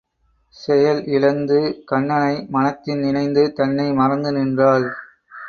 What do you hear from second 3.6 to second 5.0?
தன்னை மறந்து நின்றாள்.